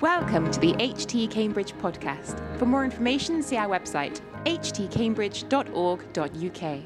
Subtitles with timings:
[0.00, 2.40] Welcome to the HT Cambridge podcast.
[2.58, 6.80] For more information, see our website htcambridge.org.uk.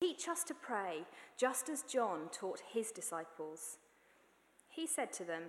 [0.00, 1.02] Teach us to pray,
[1.36, 3.76] just as John taught his disciples.
[4.70, 5.42] He said to them,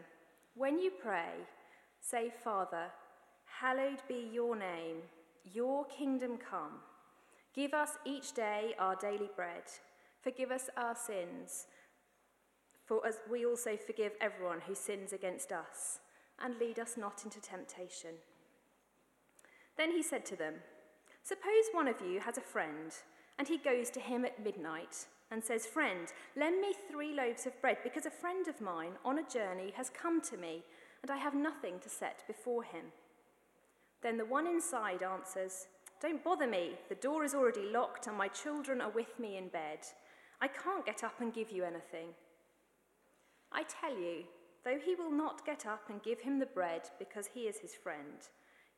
[0.55, 1.35] When you pray,
[2.01, 2.87] say, Father,
[3.61, 5.03] hallowed be your name,
[5.45, 6.81] your kingdom come.
[7.55, 9.63] Give us each day our daily bread.
[10.21, 11.67] Forgive us our sins
[12.87, 15.99] for as we also forgive everyone who sins against us,
[16.43, 18.11] and lead us not into temptation.
[19.77, 20.55] Then he said to them,
[21.23, 22.93] Suppose one of you has a friend,
[23.37, 27.61] and he goes to him at midnight and says, Friend, lend me three loaves of
[27.61, 30.63] bread, because a friend of mine on a journey has come to me,
[31.01, 32.85] and I have nothing to set before him.
[34.01, 35.67] Then the one inside answers,
[36.01, 39.49] Don't bother me, the door is already locked, and my children are with me in
[39.49, 39.79] bed.
[40.39, 42.09] I can't get up and give you anything.
[43.51, 44.23] I tell you,
[44.63, 47.75] though he will not get up and give him the bread because he is his
[47.75, 48.27] friend,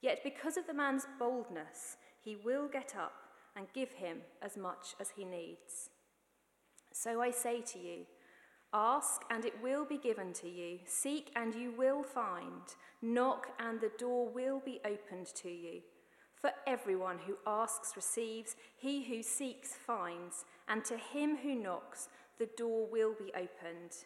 [0.01, 3.13] yet because of the man's boldness, he will get up
[3.55, 5.89] and give him as much as he needs.
[6.93, 8.05] So I say to you,
[8.71, 10.79] Ask, and it will be given to you.
[10.85, 12.61] Seek, and you will find.
[13.01, 15.81] Knock, and the door will be opened to you.
[16.39, 22.49] For everyone who asks receives, he who seeks finds, and to him who knocks, the
[22.57, 24.05] door will be opened.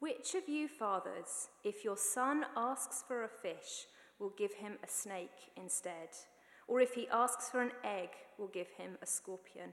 [0.00, 3.86] Which of you fathers, if your son asks for a fish,
[4.18, 6.08] will give him a snake instead?
[6.66, 9.72] Or if he asks for an egg, will give him a scorpion?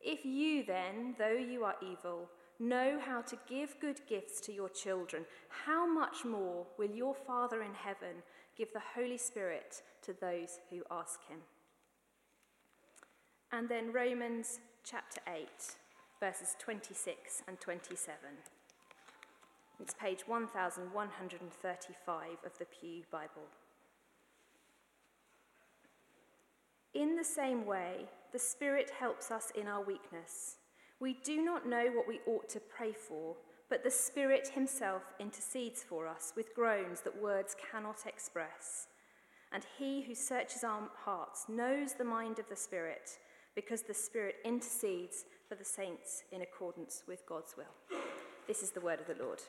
[0.00, 4.68] If you then, though you are evil, know how to give good gifts to your
[4.68, 8.22] children, how much more will your Father in heaven
[8.56, 11.38] give the Holy Spirit to those who ask him?
[13.52, 15.46] And then Romans chapter 8,
[16.20, 18.14] verses 26 and 27.
[19.80, 23.46] It's page 1135 of the Pew Bible.
[26.94, 30.56] In the same way, the Spirit helps us in our weakness.
[30.98, 33.36] We do not know what we ought to pray for,
[33.68, 38.88] but the Spirit Himself intercedes for us with groans that words cannot express.
[39.52, 43.18] And He who searches our hearts knows the mind of the Spirit,
[43.54, 47.98] because the Spirit intercedes for the saints in accordance with God's will.
[48.48, 49.42] This is the word of the Lord.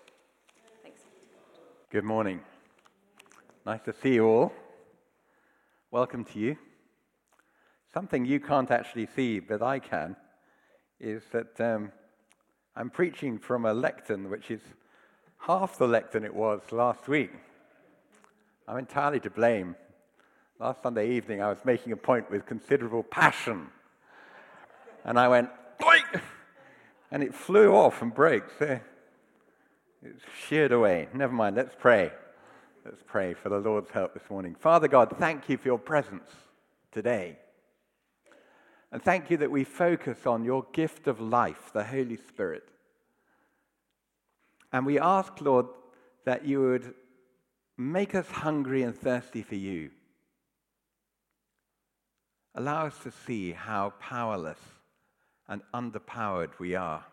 [1.89, 2.41] Good morning.
[3.65, 4.51] Nice to see you all.
[5.89, 6.57] Welcome to you.
[7.93, 10.17] Something you can't actually see, but I can,
[10.99, 11.93] is that um,
[12.75, 14.59] I'm preaching from a lectern which is
[15.37, 17.31] half the lectern it was last week.
[18.67, 19.77] I'm entirely to blame.
[20.59, 23.67] Last Sunday evening, I was making a point with considerable passion.
[25.05, 25.49] And I went,
[27.11, 28.51] and it flew off and broke.
[28.59, 28.77] So
[30.07, 31.07] it's sheared away.
[31.13, 32.11] Never mind, let's pray.
[32.85, 34.55] Let's pray for the Lord's help this morning.
[34.55, 36.29] Father God, thank you for your presence
[36.91, 37.37] today.
[38.91, 42.63] And thank you that we focus on your gift of life, the Holy Spirit.
[44.71, 45.65] And we ask, Lord,
[46.25, 46.93] that you would
[47.77, 49.89] make us hungry and thirsty for you.
[52.55, 54.59] Allow us to see how powerless
[55.49, 57.05] and underpowered we are.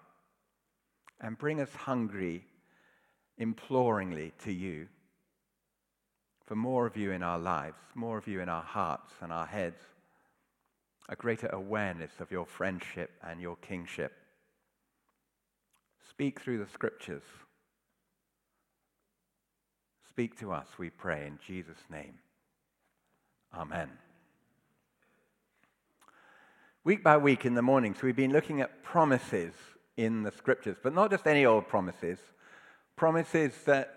[1.20, 2.44] And bring us hungry
[3.38, 4.88] imploringly to you
[6.46, 9.46] for more of you in our lives, more of you in our hearts and our
[9.46, 9.80] heads,
[11.08, 14.12] a greater awareness of your friendship and your kingship.
[16.10, 17.22] Speak through the scriptures.
[20.08, 22.14] Speak to us, we pray, in Jesus' name.
[23.52, 23.90] Amen.
[26.84, 29.54] Week by week in the mornings, we've been looking at promises
[29.96, 32.18] in the scriptures, but not just any old promises
[32.96, 33.92] promises that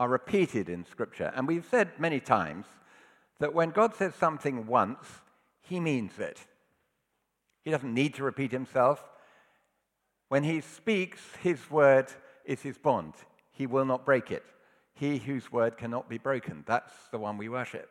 [0.00, 1.32] are repeated in Scripture.
[1.34, 2.66] And we've said many times
[3.40, 5.06] that when God says something once,
[5.60, 6.38] he means it.
[7.64, 9.02] He doesn't need to repeat himself.
[10.28, 12.12] When he speaks, his word
[12.44, 13.14] is his bond.
[13.52, 14.44] He will not break it.
[14.94, 16.64] He whose word cannot be broken.
[16.66, 17.90] That's the one we worship.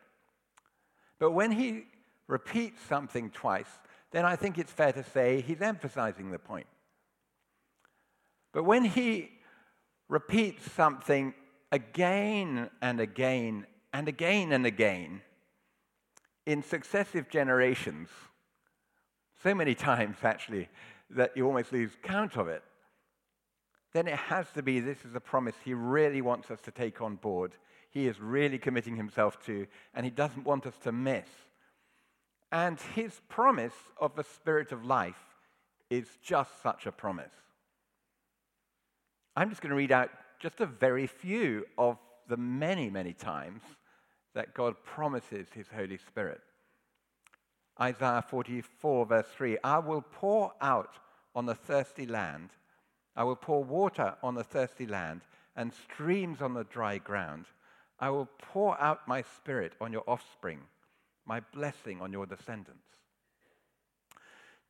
[1.18, 1.84] But when he
[2.26, 3.68] repeats something twice,
[4.10, 6.66] then I think it's fair to say he's emphasizing the point.
[8.52, 9.30] But when he
[10.08, 11.34] repeats something
[11.70, 15.22] again and again and again and again
[16.48, 18.08] in successive generations,
[19.42, 20.66] so many times actually
[21.10, 22.62] that you almost lose count of it,
[23.92, 27.02] then it has to be this is a promise he really wants us to take
[27.02, 27.52] on board.
[27.90, 31.28] He is really committing himself to, and he doesn't want us to miss.
[32.50, 35.36] And his promise of the Spirit of life
[35.90, 37.32] is just such a promise.
[39.38, 41.96] I'm just going to read out just a very few of
[42.28, 43.62] the many, many times
[44.34, 46.40] that God promises his Holy Spirit.
[47.80, 50.94] Isaiah 44, verse 3 I will pour out
[51.36, 52.50] on the thirsty land,
[53.14, 55.20] I will pour water on the thirsty land,
[55.54, 57.44] and streams on the dry ground.
[58.00, 60.62] I will pour out my spirit on your offspring,
[61.26, 62.88] my blessing on your descendants.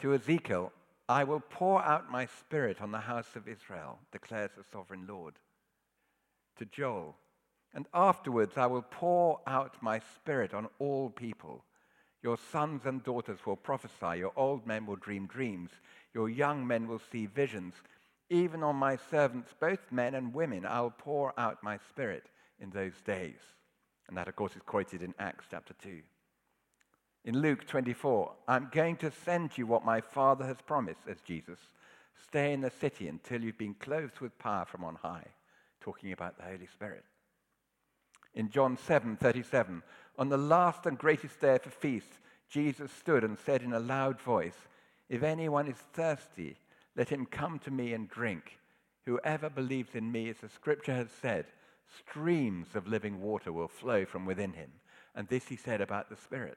[0.01, 0.73] To Ezekiel,
[1.09, 5.35] I will pour out my spirit on the house of Israel, declares the sovereign Lord.
[6.59, 7.17] To Joel,
[7.75, 11.65] and afterwards I will pour out my spirit on all people.
[12.23, 15.71] Your sons and daughters will prophesy, your old men will dream dreams,
[16.13, 17.75] your young men will see visions.
[18.29, 22.27] Even on my servants, both men and women, I'll pour out my spirit
[22.61, 23.39] in those days.
[24.09, 26.01] And that, of course, is quoted in Acts chapter 2.
[27.29, 31.59] In Luke 24, I'm going to send you what my Father has promised, says Jesus.
[32.27, 35.27] Stay in the city until you've been clothed with power from on high,
[35.79, 37.05] talking about the Holy Spirit.
[38.33, 39.83] In John 7 37,
[40.19, 42.09] on the last and greatest day of the feast,
[42.49, 44.67] Jesus stood and said in a loud voice,
[45.11, 46.57] If anyone is thirsty,
[46.97, 48.59] let him come to me and drink.
[49.05, 51.45] Whoever believes in me, as the scripture has said,
[51.99, 54.71] streams of living water will flow from within him.
[55.15, 56.57] And this he said about the Spirit.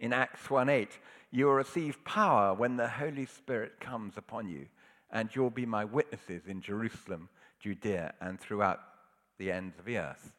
[0.00, 0.98] In Acts 1 8,
[1.30, 4.66] you will receive power when the Holy Spirit comes upon you,
[5.10, 7.28] and you'll be my witnesses in Jerusalem,
[7.60, 8.80] Judea, and throughout
[9.38, 10.32] the ends of the earth.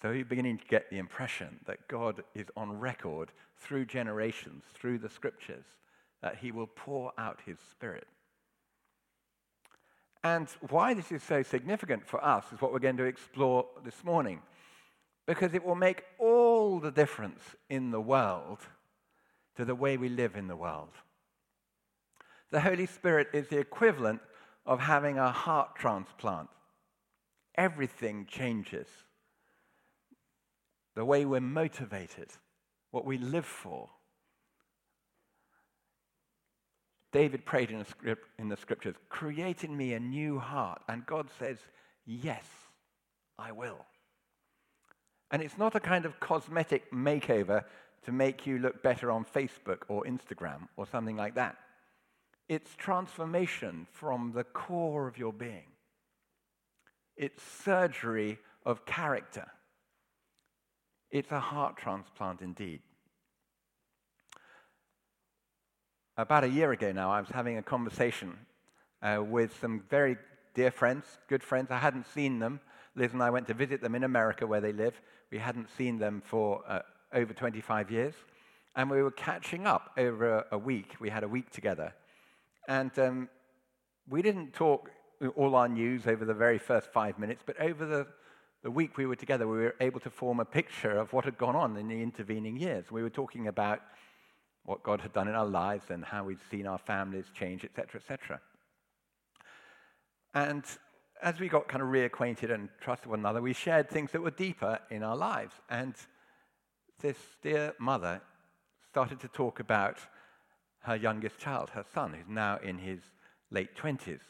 [0.00, 4.98] So you're beginning to get the impression that God is on record through generations, through
[4.98, 5.64] the scriptures,
[6.22, 8.06] that he will pour out his spirit.
[10.22, 14.04] And why this is so significant for us is what we're going to explore this
[14.04, 14.40] morning
[15.26, 18.60] because it will make all the difference in the world
[19.56, 20.90] to the way we live in the world.
[22.50, 24.20] The Holy Spirit is the equivalent
[24.66, 26.48] of having a heart transplant.
[27.56, 28.86] Everything changes.
[30.94, 32.30] The way we're motivated,
[32.90, 33.90] what we live for.
[37.12, 40.82] David prayed in, script, in the scriptures, create in me a new heart.
[40.88, 41.58] And God says,
[42.04, 42.44] Yes,
[43.38, 43.84] I will.
[45.34, 47.64] And it's not a kind of cosmetic makeover
[48.04, 51.56] to make you look better on Facebook or Instagram or something like that.
[52.48, 55.66] It's transformation from the core of your being.
[57.16, 59.48] It's surgery of character.
[61.10, 62.82] It's a heart transplant indeed.
[66.16, 68.38] About a year ago now, I was having a conversation
[69.02, 70.16] uh, with some very
[70.54, 71.72] dear friends, good friends.
[71.72, 72.60] I hadn't seen them.
[72.94, 74.94] Liz and I went to visit them in America where they live.
[75.30, 76.80] We hadn't seen them for uh,
[77.12, 78.14] over 25 years.
[78.76, 80.96] And we were catching up over a, a week.
[81.00, 81.94] We had a week together.
[82.68, 83.28] And um,
[84.08, 84.90] we didn't talk
[85.36, 88.06] all our news over the very first five minutes, but over the,
[88.62, 91.38] the week we were together, we were able to form a picture of what had
[91.38, 92.90] gone on in the intervening years.
[92.90, 93.80] We were talking about
[94.64, 98.00] what God had done in our lives and how we'd seen our families change, etc.,
[98.00, 98.40] etc.
[100.34, 100.64] And
[101.24, 104.30] as we got kind of reacquainted and trusted one another, we shared things that were
[104.30, 105.54] deeper in our lives.
[105.70, 105.94] And
[107.00, 108.20] this dear mother
[108.90, 109.96] started to talk about
[110.80, 113.00] her youngest child, her son, who's now in his
[113.50, 114.20] late 20s.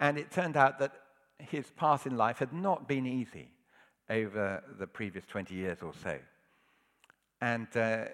[0.00, 0.92] And it turned out that
[1.38, 3.48] his path in life had not been easy
[4.10, 6.18] over the previous 20 years or so.
[7.40, 8.06] And uh,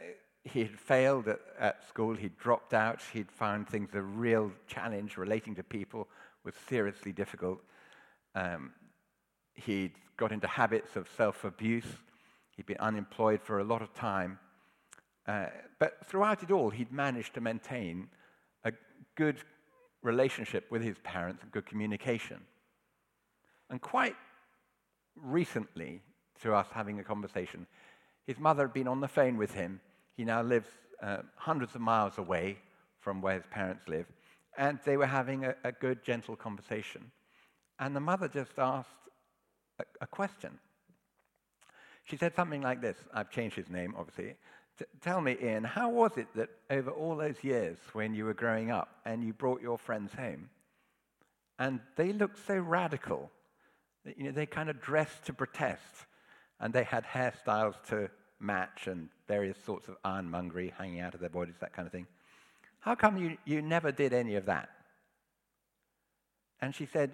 [0.44, 5.16] he had failed at, at, school, he'd dropped out, he'd found things a real challenge
[5.16, 6.06] relating to people
[6.44, 7.60] was seriously difficult.
[8.34, 8.72] Um,
[9.54, 11.86] he'd got into habits of self abuse,
[12.56, 14.38] he'd been unemployed for a lot of time.
[15.26, 15.46] Uh,
[15.78, 18.08] but throughout it all, he'd managed to maintain
[18.64, 18.72] a
[19.16, 19.36] good
[20.02, 22.40] relationship with his parents and good communication.
[23.68, 24.16] And quite
[25.14, 26.02] recently,
[26.38, 27.66] through us having a conversation,
[28.26, 29.80] his mother had been on the phone with him.
[30.16, 30.68] He now lives
[31.02, 32.58] uh, hundreds of miles away
[32.98, 34.06] from where his parents live.
[34.56, 37.10] And they were having a, a good, gentle conversation.
[37.78, 38.88] And the mother just asked
[39.78, 40.58] a, a question.
[42.04, 44.34] She said something like this I've changed his name, obviously.
[45.02, 48.70] Tell me, Ian, how was it that over all those years when you were growing
[48.70, 50.48] up and you brought your friends home,
[51.58, 53.30] and they looked so radical,
[54.04, 56.06] that, you know, they kind of dressed to protest,
[56.58, 61.28] and they had hairstyles to match and various sorts of ironmongery hanging out of their
[61.28, 62.06] bodies, that kind of thing.
[62.80, 64.70] How come you, you never did any of that?
[66.60, 67.12] And she said,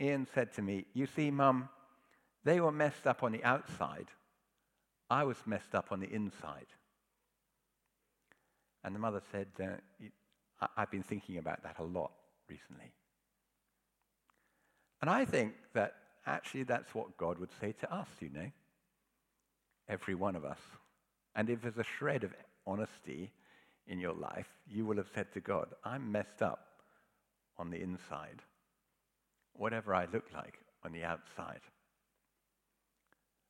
[0.00, 1.68] Ian said to me, You see, Mum,
[2.44, 4.06] they were messed up on the outside.
[5.10, 6.66] I was messed up on the inside.
[8.84, 12.12] And the mother said, uh, I've been thinking about that a lot
[12.48, 12.92] recently?
[15.00, 15.94] And I think that
[16.26, 18.50] actually that's what God would say to us, you know,
[19.88, 20.58] every one of us.
[21.34, 22.32] And if there's a shred of
[22.66, 23.32] honesty
[23.88, 26.66] in your life, you will have said to God, I'm messed up
[27.56, 28.42] on the inside,
[29.54, 31.60] whatever I look like on the outside.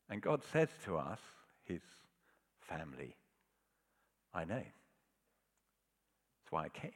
[0.08, 1.18] And God says to us,
[1.64, 1.82] his
[2.60, 3.14] family,
[4.32, 4.54] I know.
[4.54, 6.92] That's why I came.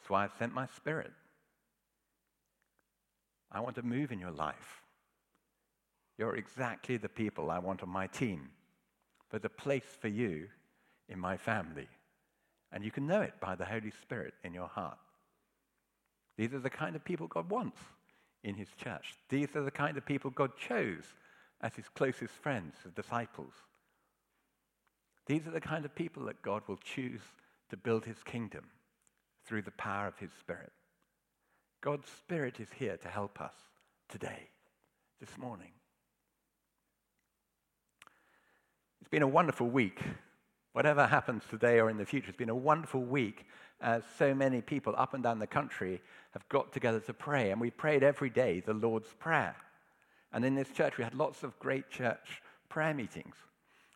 [0.00, 1.12] That's why I've sent my spirit.
[3.52, 4.82] I want to move in your life.
[6.18, 8.50] You're exactly the people I want on my team.
[9.30, 10.48] There's a place for you
[11.08, 11.88] in my family.
[12.72, 14.98] And you can know it by the Holy Spirit in your heart.
[16.36, 17.78] These are the kind of people God wants
[18.42, 19.14] in his church.
[19.28, 21.04] These are the kind of people God chose
[21.60, 23.52] as his closest friends, his disciples.
[25.26, 27.22] These are the kind of people that God will choose
[27.70, 28.64] to build his kingdom
[29.46, 30.72] through the power of his Spirit.
[31.80, 33.54] God's Spirit is here to help us
[34.08, 34.48] today,
[35.20, 35.70] this morning.
[39.00, 40.00] It's been a wonderful week.
[40.74, 43.46] Whatever happens today or in the future, it's been a wonderful week
[43.80, 46.00] as so many people up and down the country
[46.32, 47.52] have got together to pray.
[47.52, 49.54] And we prayed every day the Lord's Prayer.
[50.32, 53.36] And in this church, we had lots of great church prayer meetings.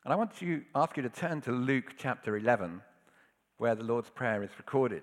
[0.05, 2.81] And I want to ask you to turn to Luke chapter 11,
[3.57, 5.03] where the Lord's Prayer is recorded.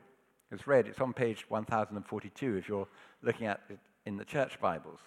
[0.51, 2.87] It's read, it's on page 1042 if you're
[3.21, 4.99] looking at it in the church Bibles.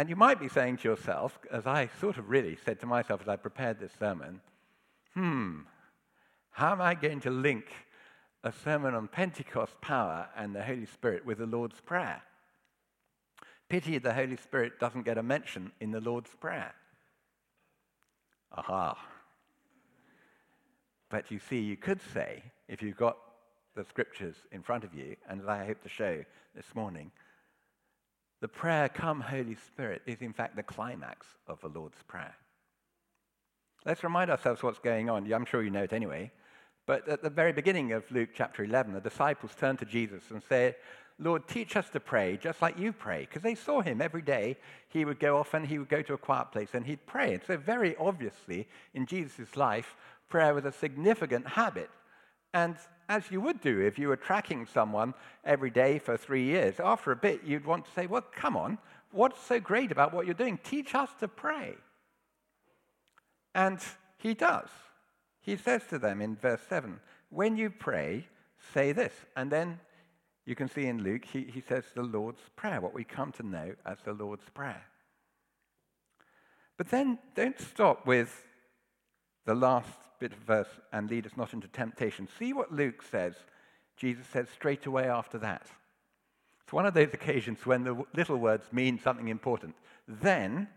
[0.00, 3.20] And you might be saying to yourself, as I sort of really said to myself
[3.20, 4.40] as I prepared this sermon,
[5.12, 5.58] hmm,
[6.52, 7.66] how am I going to link
[8.42, 12.22] a sermon on Pentecost power and the Holy Spirit with the Lord's Prayer?
[13.68, 16.72] Pity the Holy Spirit doesn't get a mention in the Lord's Prayer.
[18.52, 18.96] Aha.
[21.10, 23.18] But you see, you could say, if you've got
[23.76, 26.24] the scriptures in front of you, and as I hope to show
[26.56, 27.12] this morning,
[28.40, 32.34] the prayer, Come, Holy Spirit, is in fact the climax of the Lord's Prayer.
[33.84, 35.30] Let's remind ourselves what's going on.
[35.32, 36.32] I'm sure you know it anyway.
[36.86, 40.42] But at the very beginning of Luke chapter 11, the disciples turn to Jesus and
[40.48, 40.74] say,
[41.18, 43.20] Lord, teach us to pray just like you pray.
[43.20, 44.56] Because they saw him every day.
[44.88, 47.34] He would go off and he would go to a quiet place and he'd pray.
[47.34, 49.96] And so, very obviously, in Jesus' life,
[50.30, 51.90] prayer was a significant habit.
[52.54, 52.76] And
[53.10, 55.12] as you would do if you were tracking someone
[55.44, 58.78] every day for three years, after a bit, you'd want to say, Well, come on,
[59.10, 60.58] what's so great about what you're doing?
[60.62, 61.74] Teach us to pray.
[63.52, 63.80] And
[64.16, 64.68] he does.
[65.40, 67.00] He says to them in verse 7
[67.30, 68.28] When you pray,
[68.72, 69.12] say this.
[69.36, 69.80] And then
[70.46, 73.42] you can see in Luke, he, he says the Lord's Prayer, what we come to
[73.42, 74.84] know as the Lord's Prayer.
[76.78, 78.46] But then don't stop with
[79.46, 82.28] the last bit of verse and lead us not into temptation.
[82.38, 83.34] See what Luke says.
[83.96, 85.66] Jesus says straight away after that.
[86.62, 89.74] It's one of those occasions when the little words mean something important.
[90.06, 90.68] Then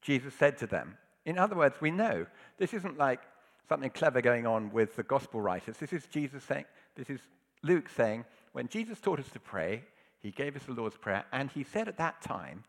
[0.00, 2.26] Jesus said to them, in other words, we know
[2.58, 3.20] this isn't like
[3.68, 5.76] something clever going on with the gospel writers.
[5.78, 7.20] This is Jesus saying, this is
[7.62, 9.84] Luke saying, when Jesus taught us to pray,
[10.20, 12.64] he gave us the Lord's Prayer, and he said at that time,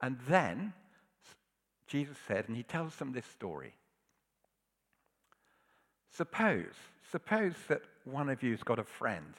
[0.00, 0.72] and then
[1.86, 3.74] Jesus said, and he tells them this story.
[6.14, 6.74] Suppose,
[7.10, 9.34] suppose that one of you's got a friend,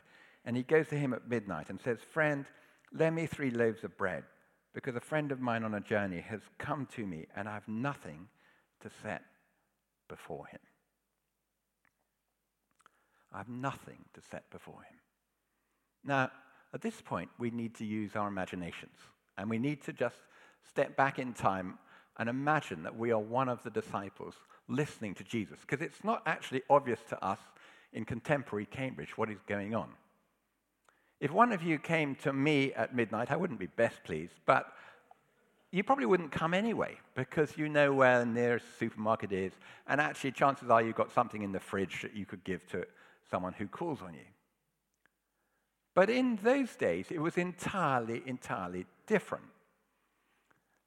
[0.46, 2.46] and he goes to him at midnight and says, Friend,
[2.92, 4.24] lend me three loaves of bread,
[4.74, 7.68] because a friend of mine on a journey has come to me, and I have
[7.68, 8.28] nothing
[8.82, 9.22] to set
[10.10, 10.60] before him.
[13.32, 15.00] I have nothing to set before him.
[16.04, 16.32] Now,
[16.74, 18.98] at this point, we need to use our imaginations,
[19.38, 20.18] and we need to just
[20.68, 21.78] step back in time
[22.18, 24.36] and imagine that we are one of the disciples
[24.68, 27.40] listening to Jesus, because it's not actually obvious to us
[27.92, 29.90] in contemporary Cambridge what is going on.
[31.20, 34.74] If one of you came to me at midnight, I wouldn't be best pleased, but
[35.72, 39.54] you probably wouldn't come anyway because you know where the nearest supermarket is,
[39.88, 42.86] and actually, chances are you've got something in the fridge that you could give to
[43.30, 44.28] someone who calls on you.
[45.96, 49.46] But in those days, it was entirely, entirely different.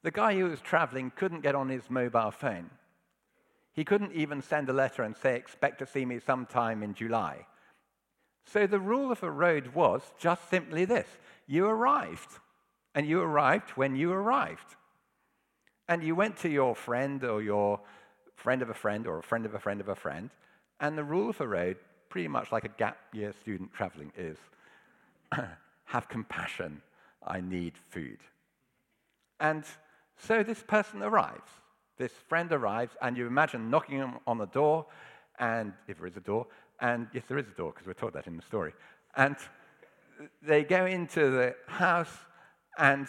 [0.02, 2.70] The guy who was traveling couldn't get on his mobile phone.
[3.76, 7.46] He couldn't even send a letter and say, expect to see me sometime in July.
[8.46, 11.06] So the rule of the road was just simply this
[11.46, 12.40] you arrived,
[12.94, 14.76] and you arrived when you arrived.
[15.88, 17.78] And you went to your friend or your
[18.34, 20.30] friend of a friend or a friend of a friend of a friend,
[20.80, 21.76] and the rule of the road,
[22.08, 24.38] pretty much like a gap year student traveling, is
[25.84, 26.80] have compassion,
[27.24, 28.18] I need food.
[29.38, 29.64] And
[30.16, 31.50] so this person arrives.
[31.98, 34.86] This friend arrives, and you imagine knocking on the door,
[35.38, 36.46] and if there is a door,
[36.80, 38.74] And yes, there is a door because we're told that in the story.
[39.16, 39.36] And
[40.42, 42.12] they go into the house,
[42.78, 43.08] and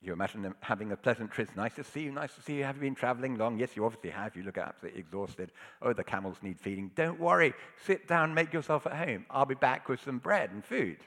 [0.00, 1.48] you imagine them having a pleasant trip.
[1.56, 2.64] Nice to see you, nice to see you.
[2.64, 3.58] Have you been traveling long?
[3.58, 4.36] Yes, you obviously have.
[4.36, 5.50] You look absolutely exhausted.
[5.82, 6.92] Oh, the camels need feeding.
[6.94, 7.54] Don't worry.
[7.84, 9.26] Sit down, make yourself at home.
[9.30, 10.98] I'll be back with some bread and food.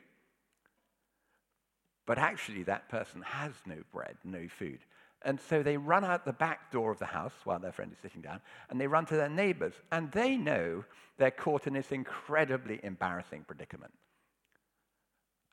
[2.05, 4.79] But actually, that person has no bread, no food.
[5.23, 7.97] And so they run out the back door of the house while their friend is
[8.01, 10.85] sitting down, and they run to their neighbors, and they know
[11.17, 13.91] they're caught in this incredibly embarrassing predicament.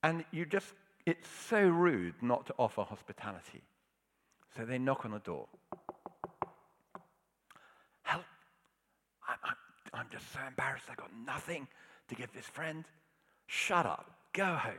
[0.05, 0.73] And you just,
[1.05, 3.63] it's so rude not to offer hospitality.
[4.57, 5.49] So they knock on the door.
[8.03, 8.25] Help!
[9.29, 9.57] I'm, I'm,
[9.93, 10.85] I'm just so embarrassed.
[10.89, 11.67] I've got nothing
[12.09, 12.85] to give this friend.
[13.47, 14.13] Shut up.
[14.33, 14.75] Go home.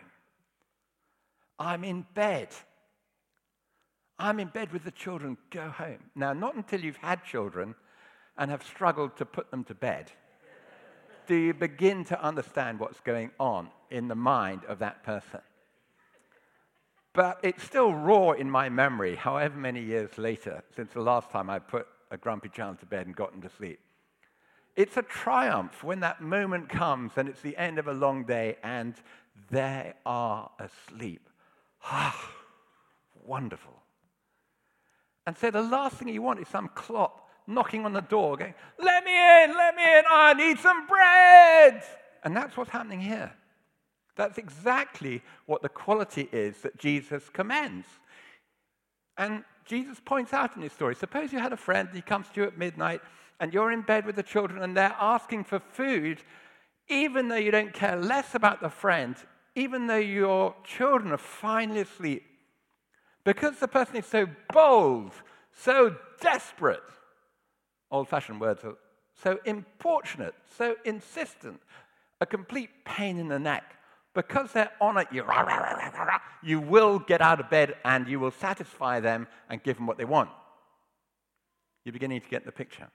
[1.60, 2.50] I'm in bed.
[4.20, 6.10] I'm in bed with the children, go home.
[6.16, 7.76] Now, not until you've had children
[8.38, 10.12] and have struggled to put them to bed
[11.28, 15.42] do you begin to understand what's going on in the mind of that person.
[17.14, 21.50] But it's still raw in my memory, however many years later, since the last time
[21.50, 23.80] I put a grumpy child to bed and got him to sleep.
[24.76, 28.58] It's a triumph when that moment comes and it's the end of a long day
[28.64, 28.94] and
[29.50, 31.28] they are asleep.
[31.84, 32.32] Ah,
[33.26, 33.82] wonderful.
[35.28, 38.54] And so the last thing you want is some clot knocking on the door, going,
[38.80, 41.84] Let me in, let me in, I need some bread.
[42.24, 43.34] And that's what's happening here.
[44.16, 47.86] That's exactly what the quality is that Jesus commends.
[49.18, 52.42] And Jesus points out in his story suppose you had a friend, he comes to
[52.42, 53.02] you at midnight,
[53.42, 56.22] and you're in bed with the children, and they're asking for food,
[56.88, 59.18] even though you don't care less about the friend,
[59.56, 62.24] even though your children are finally asleep,
[63.28, 65.12] because the person is so bold,
[65.52, 66.80] so desperate,
[67.92, 68.78] old fashioned words are
[69.22, 71.60] so importunate, so insistent,
[72.22, 73.76] a complete pain in the neck.
[74.14, 75.26] Because they're on it, you,
[76.42, 79.98] you will get out of bed and you will satisfy them and give them what
[79.98, 80.30] they want.
[81.84, 82.88] You're beginning to get the picture.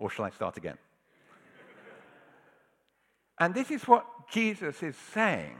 [0.00, 0.76] Or shall I start again?
[3.38, 5.54] and this is what Jesus is saying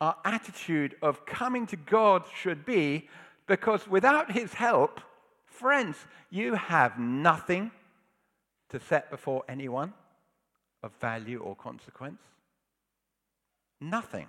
[0.00, 3.08] our attitude of coming to God should be
[3.46, 5.00] because without his help,
[5.46, 5.96] friends,
[6.30, 7.70] you have nothing
[8.68, 9.92] to set before anyone
[10.82, 12.20] of value or consequence.
[13.80, 14.28] Nothing.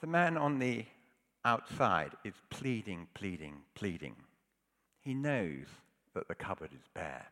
[0.00, 0.84] The man on the
[1.44, 4.16] outside is pleading, pleading, pleading.
[5.00, 5.66] He knows
[6.14, 7.26] that the cupboard is bare.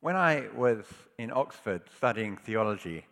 [0.00, 0.84] When I was
[1.18, 3.06] in Oxford studying theology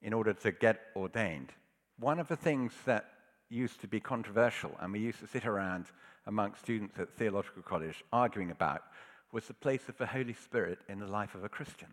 [0.00, 1.52] in order to get ordained,
[1.98, 3.10] one of the things that
[3.50, 5.86] used to be controversial, and we used to sit around
[6.26, 8.84] amongst students at theological college arguing about,
[9.32, 11.88] was the place of the Holy Spirit in the life of a Christian.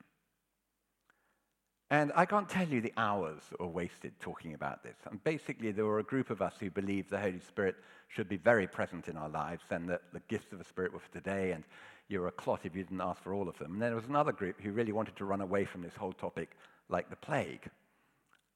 [1.89, 4.97] And I can't tell you the hours that were wasted talking about this.
[5.10, 7.76] And basically, there were a group of us who believed the Holy Spirit
[8.10, 11.00] should be very present in our lives and that the gifts of the Spirit were
[11.00, 11.63] for today and
[12.10, 13.73] you were a clot if you didn't ask for all of them.
[13.73, 16.13] And then there was another group who really wanted to run away from this whole
[16.13, 16.52] topic,
[16.89, 17.69] like the plague.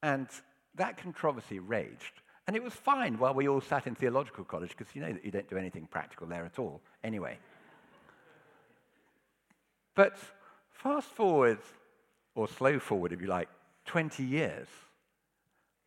[0.02, 0.28] And
[0.74, 2.20] that controversy raged.
[2.46, 5.24] And it was fine while we all sat in theological college, because you know that
[5.24, 7.38] you don't do anything practical there at all, anyway.
[9.94, 10.18] but
[10.70, 11.58] fast forward,
[12.34, 13.48] or slow forward if you like,
[13.86, 14.68] 20 years,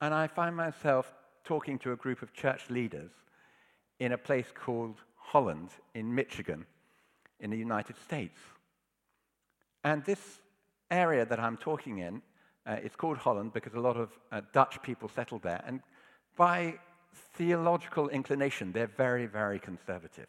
[0.01, 3.12] and I find myself talking to a group of church leaders
[3.99, 6.65] in a place called Holland in Michigan
[7.39, 8.38] in the United States.
[9.84, 10.41] And this
[10.91, 12.21] area that I'm talking in,
[12.65, 15.63] uh, it's called Holland because a lot of uh, Dutch people settled there.
[15.65, 15.81] And
[16.36, 16.75] by
[17.36, 20.27] theological inclination, they're very, very conservative.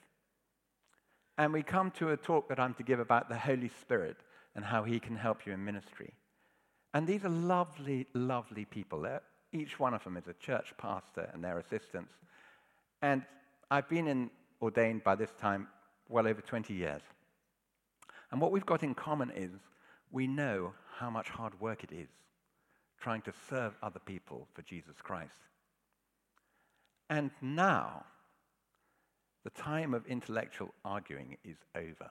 [1.38, 4.16] And we come to a talk that I'm to give about the Holy Spirit
[4.56, 6.14] and how he can help you in ministry.
[6.94, 9.02] And these are lovely, lovely people.
[9.02, 12.12] They're, each one of them is a church pastor and their assistants.
[13.02, 13.22] And
[13.70, 15.68] I've been in, ordained by this time
[16.08, 17.02] well over 20 years.
[18.32, 19.50] And what we've got in common is
[20.10, 22.08] we know how much hard work it is
[22.98, 25.38] trying to serve other people for Jesus Christ.
[27.10, 28.04] And now,
[29.44, 32.10] the time of intellectual arguing is over.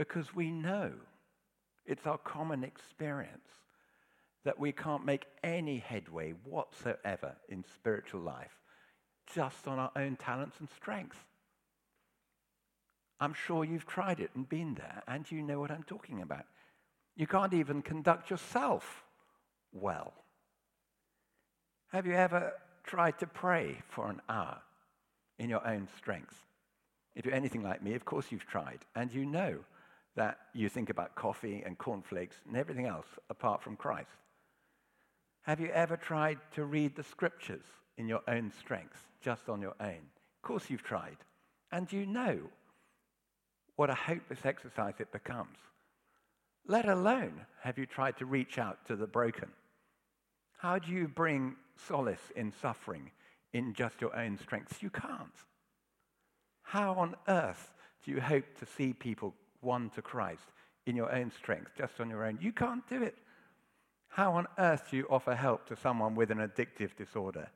[0.00, 0.92] Because we know,
[1.84, 3.50] it's our common experience,
[4.46, 8.62] that we can't make any headway whatsoever in spiritual life
[9.34, 11.18] just on our own talents and strengths.
[13.20, 16.46] I'm sure you've tried it and been there, and you know what I'm talking about.
[17.14, 19.04] You can't even conduct yourself
[19.70, 20.14] well.
[21.92, 24.62] Have you ever tried to pray for an hour
[25.38, 26.42] in your own strength?
[27.14, 29.58] If you're anything like me, of course you've tried, and you know
[30.16, 34.10] that you think about coffee and cornflakes and everything else apart from Christ.
[35.42, 37.64] Have you ever tried to read the scriptures
[37.96, 40.00] in your own strength, just on your own?
[40.36, 41.16] Of course you've tried.
[41.72, 42.40] And you know
[43.76, 45.56] what a hopeless exercise it becomes.
[46.66, 49.48] Let alone have you tried to reach out to the broken.
[50.58, 51.56] How do you bring
[51.88, 53.10] solace in suffering
[53.54, 54.82] in just your own strength?
[54.82, 55.32] You can't.
[56.62, 57.72] How on earth
[58.04, 60.42] do you hope to see people won to Christ
[60.86, 62.38] in your own strength, just on your own?
[62.40, 63.16] You can't do it.
[64.08, 67.48] How on earth do you offer help to someone with an addictive disorder?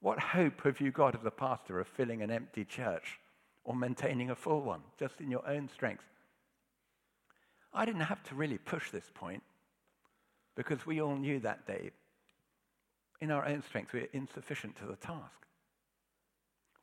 [0.00, 3.18] What hope have you got as a pastor of filling an empty church
[3.64, 6.04] or maintaining a full one, just in your own strength?
[7.74, 9.42] I didn't have to really push this point
[10.56, 11.90] because we all knew that day.
[13.20, 15.46] In our own strength, we're insufficient to the task.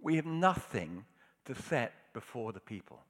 [0.02, 1.06] We have nothing
[1.46, 3.02] to set before the people.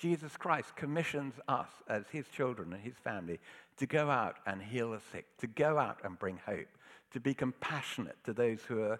[0.00, 3.38] Jesus Christ commissions us as his children and his family
[3.76, 6.68] to go out and heal the sick, to go out and bring hope,
[7.12, 8.98] to be compassionate to those who are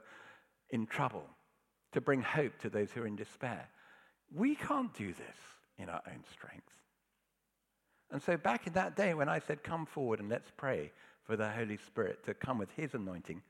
[0.68, 1.24] in trouble,
[1.92, 3.66] to bring hope to those who are in despair.
[4.34, 5.36] We can't do this
[5.78, 6.68] in our own strength.
[8.12, 10.92] And so, back in that day when I said, Come forward and let's pray
[11.24, 13.40] for the Holy Spirit to come with his anointing,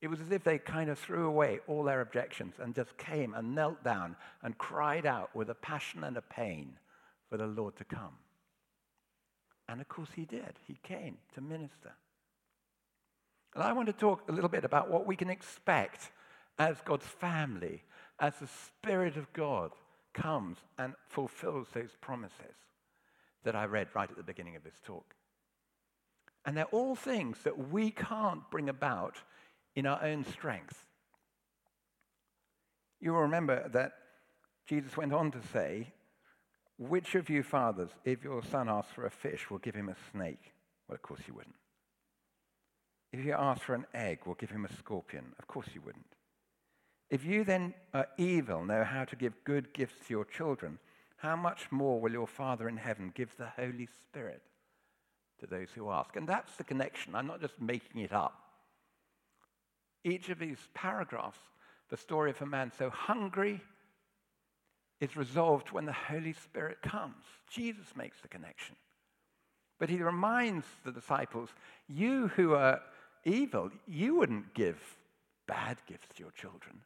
[0.00, 3.34] it was as if they kind of threw away all their objections and just came
[3.34, 6.72] and knelt down and cried out with a passion and a pain
[7.28, 8.16] for the Lord to come.
[9.68, 10.54] And of course, he did.
[10.66, 11.92] He came to minister.
[13.54, 16.10] And I want to talk a little bit about what we can expect
[16.58, 17.82] as God's family,
[18.18, 19.72] as the Spirit of God
[20.12, 22.56] comes and fulfills those promises
[23.44, 25.14] that I read right at the beginning of this talk.
[26.46, 29.16] And they're all things that we can't bring about
[29.74, 30.84] in our own strength.
[33.00, 33.92] You will remember that
[34.66, 35.92] Jesus went on to say,
[36.78, 39.96] Which of you fathers, if your son asks for a fish, will give him a
[40.12, 40.52] snake?
[40.88, 41.54] Well, of course you wouldn't.
[43.12, 45.32] If you ask for an egg, will give him a scorpion?
[45.38, 46.14] Of course you wouldn't.
[47.10, 50.78] If you then are evil, know how to give good gifts to your children,
[51.16, 54.42] how much more will your Father in heaven give the Holy Spirit
[55.40, 56.14] to those who ask?
[56.14, 57.14] And that's the connection.
[57.14, 58.49] I'm not just making it up.
[60.04, 61.38] Each of these paragraphs,
[61.90, 63.60] the story of a man so hungry,
[65.00, 67.24] is resolved when the Holy Spirit comes.
[67.50, 68.76] Jesus makes the connection.
[69.78, 71.48] But he reminds the disciples,
[71.88, 72.80] you who are
[73.24, 74.78] evil, you wouldn't give
[75.46, 76.80] bad gifts to your children.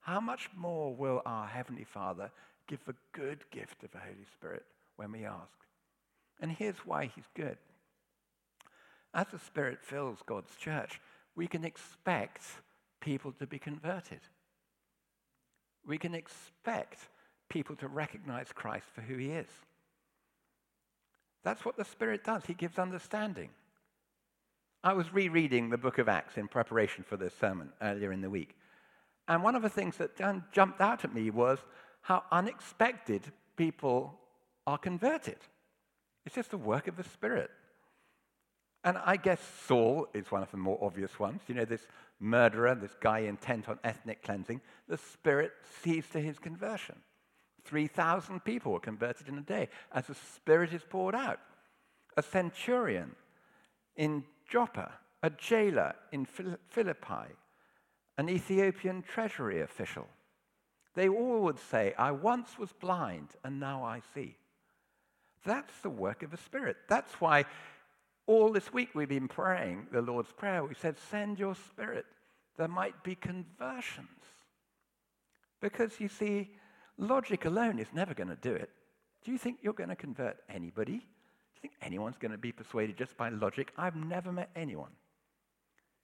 [0.00, 2.30] How much more will our Heavenly Father
[2.68, 5.58] give the good gift of the Holy Spirit when we ask?
[6.40, 7.58] And here's why he's good.
[9.12, 11.00] As the Spirit fills God's church,
[11.36, 12.42] we can expect
[13.00, 14.20] people to be converted.
[15.86, 16.98] We can expect
[17.48, 19.46] people to recognize Christ for who he is.
[21.44, 22.44] That's what the Spirit does.
[22.44, 23.50] He gives understanding.
[24.82, 28.30] I was rereading the book of Acts in preparation for this sermon earlier in the
[28.30, 28.56] week.
[29.28, 30.16] And one of the things that
[30.52, 31.58] jumped out at me was
[32.00, 33.22] how unexpected
[33.56, 34.18] people
[34.66, 35.38] are converted.
[36.24, 37.50] It's just the work of the Spirit.
[38.86, 41.40] And I guess Saul is one of the more obvious ones.
[41.48, 41.88] You know, this
[42.20, 45.50] murderer, this guy intent on ethnic cleansing, the Spirit
[45.82, 46.94] sees to his conversion.
[47.64, 51.40] 3,000 people were converted in a day as the Spirit is poured out.
[52.16, 53.16] A centurion
[53.96, 57.34] in Joppa, a jailer in Philippi,
[58.16, 60.06] an Ethiopian treasury official.
[60.94, 64.36] They all would say, I once was blind and now I see.
[65.44, 66.76] That's the work of the Spirit.
[66.88, 67.46] That's why
[68.26, 70.64] all this week we've been praying the Lord's Prayer.
[70.64, 72.06] We said, Send your spirit.
[72.56, 74.08] There might be conversions.
[75.60, 76.50] Because you see,
[76.98, 78.70] logic alone is never going to do it.
[79.24, 80.98] Do you think you're going to convert anybody?
[80.98, 83.72] Do you think anyone's going to be persuaded just by logic?
[83.76, 84.90] I've never met anyone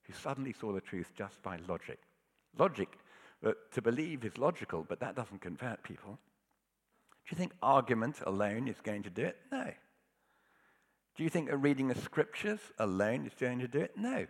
[0.05, 1.99] who suddenly saw the truth just by logic.
[2.59, 2.89] Logic,
[3.45, 6.19] uh, to believe is logical, but that doesn't convert people.
[7.25, 9.37] Do you think argument alone is going to do it?
[9.51, 9.71] No.
[11.17, 13.93] Do you think a reading the scriptures alone is going to do it?
[13.97, 14.27] No.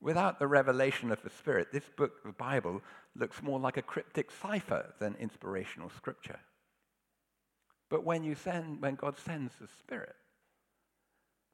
[0.00, 2.82] Without the revelation of the Spirit, this book, the Bible,
[3.14, 6.40] looks more like a cryptic cipher than inspirational scripture.
[7.88, 10.14] But when, you send, when God sends the Spirit,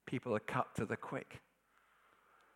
[0.06, 1.40] people are cut to the quick.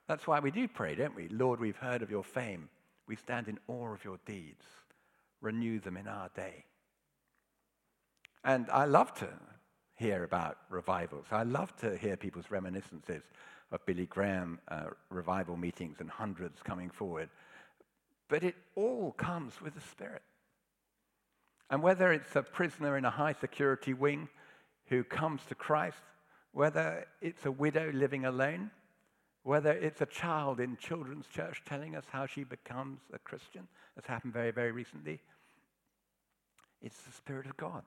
[0.09, 1.29] That's why we do pray, don't we?
[1.29, 2.69] Lord, we've heard of your fame.
[3.07, 4.65] We stand in awe of your deeds.
[5.41, 6.65] Renew them in our day.
[8.43, 9.29] And I love to
[9.97, 11.27] hear about revivals.
[11.31, 13.23] I love to hear people's reminiscences
[13.73, 17.31] of Billy Graham uh, revival meetings and hundreds coming forward.
[18.29, 20.23] But it all comes with the Spirit.
[21.71, 24.29] And whether it's a prisoner in a high security wing
[24.87, 26.03] who comes to Christ,
[26.53, 28.71] whether it's a widow living alone,
[29.43, 34.05] whether it's a child in children's church telling us how she becomes a Christian, as
[34.05, 35.21] happened very, very recently,
[36.83, 37.83] it's the Spirit of God.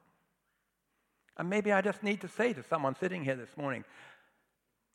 [1.39, 3.85] And maybe I just need to say to someone sitting here this morning,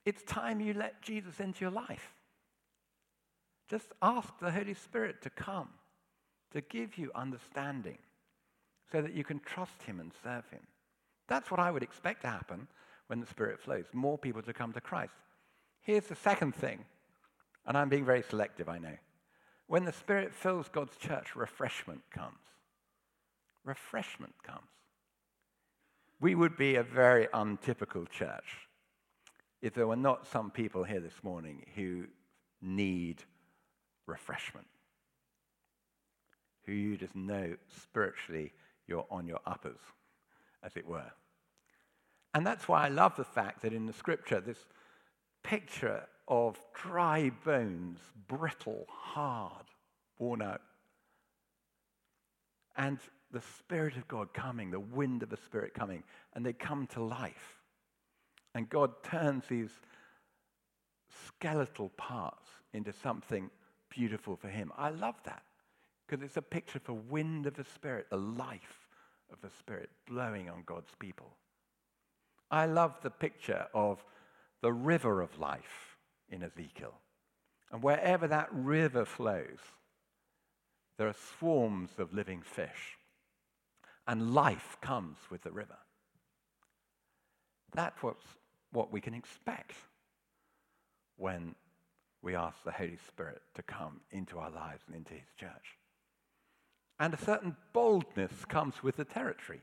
[0.04, 2.12] it's time you let Jesus into your life.
[3.70, 5.70] Just ask the Holy Spirit to come,
[6.52, 7.96] to give you understanding,
[8.92, 10.60] so that you can trust Him and serve Him.
[11.28, 12.68] That's what I would expect to happen
[13.06, 15.14] when the Spirit flows more people to come to Christ.
[15.80, 16.84] Here's the second thing,
[17.66, 18.98] and I'm being very selective, I know.
[19.66, 22.36] When the Spirit fills God's church, refreshment comes.
[23.64, 24.68] Refreshment comes.
[26.24, 28.66] We would be a very untypical church
[29.60, 32.06] if there were not some people here this morning who
[32.62, 33.22] need
[34.06, 34.66] refreshment,
[36.64, 38.52] who you just know spiritually
[38.86, 39.80] you're on your uppers,
[40.62, 41.12] as it were.
[42.32, 44.64] And that's why I love the fact that in the scripture, this
[45.42, 49.66] picture of dry bones, brittle, hard,
[50.18, 50.62] worn out,
[52.78, 52.98] and
[53.34, 56.02] the Spirit of God coming, the wind of the Spirit coming,
[56.34, 57.60] and they come to life.
[58.54, 59.70] And God turns these
[61.26, 63.50] skeletal parts into something
[63.90, 64.72] beautiful for Him.
[64.78, 65.42] I love that
[66.06, 68.88] because it's a picture of wind of the Spirit, the life
[69.32, 71.36] of the Spirit blowing on God's people.
[72.50, 74.04] I love the picture of
[74.62, 75.96] the river of life
[76.30, 76.94] in Ezekiel.
[77.72, 79.58] And wherever that river flows,
[80.98, 82.96] there are swarms of living fish.
[84.06, 85.78] And life comes with the river.
[87.74, 88.24] That's what's
[88.72, 89.72] what we can expect
[91.16, 91.54] when
[92.22, 95.78] we ask the Holy Spirit to come into our lives and into His church.
[96.98, 99.60] And a certain boldness comes with the territory.